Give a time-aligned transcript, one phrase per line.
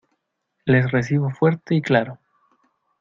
[0.65, 2.17] Les recibo fuerte y claro.